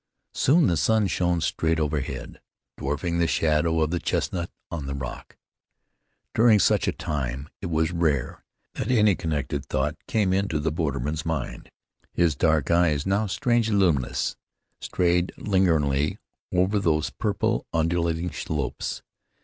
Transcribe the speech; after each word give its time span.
Soon 0.33 0.65
the 0.65 0.77
sun 0.77 1.05
shone 1.05 1.41
straight 1.41 1.79
overhead, 1.79 2.41
dwarfing 2.75 3.19
the 3.19 3.27
shadow 3.27 3.81
of 3.81 3.91
the 3.91 3.99
chestnut 3.99 4.49
on 4.71 4.87
the 4.87 4.95
rock. 4.95 5.37
During 6.33 6.57
such 6.57 6.87
a 6.87 6.91
time 6.91 7.49
it 7.61 7.67
was 7.67 7.91
rare 7.91 8.43
that 8.73 8.89
any 8.89 9.13
connected 9.13 9.63
thought 9.67 9.95
came 10.07 10.33
into 10.33 10.59
the 10.59 10.71
borderman's 10.71 11.23
mind. 11.23 11.69
His 12.13 12.35
dark 12.35 12.71
eyes, 12.71 13.05
now 13.05 13.27
strangely 13.27 13.75
luminous, 13.75 14.35
strayed 14.79 15.33
lingeringly 15.37 16.17
over 16.51 16.79
those 16.79 17.11
purple, 17.11 17.67
undulating 17.71 18.31
slopes. 18.31 19.03